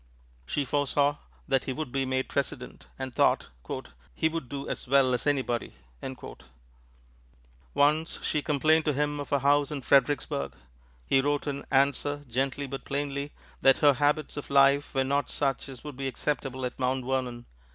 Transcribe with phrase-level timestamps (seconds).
[0.47, 1.17] She foresaw
[1.47, 3.49] that he would be made President, and thought
[4.15, 5.73] "he would do as well as anybody."
[7.75, 10.53] Once, she complained to him of her house in Fredericksburg;
[11.05, 15.69] he wrote in answer, gently but plainly, that her habits of life were not such
[15.69, 17.45] as would be acceptable at Mount Vernon.